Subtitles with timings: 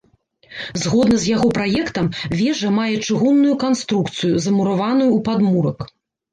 [0.83, 2.09] Згодна з яго праектам,
[2.41, 5.79] вежа мае чыгунную канструкцыю, замураваную ў падмурак.